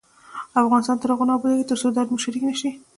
[0.63, 2.69] افغانستان تر هغو نه ابادیږي، ترڅو درد مو شریک نشي.